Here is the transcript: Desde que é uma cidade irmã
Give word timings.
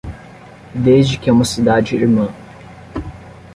Desde 0.73 1.15
que 1.19 1.29
é 1.29 1.31
uma 1.31 1.45
cidade 1.45 1.95
irmã 1.95 2.33